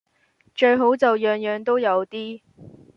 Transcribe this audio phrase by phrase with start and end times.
[0.55, 2.41] 最好就樣樣都有啲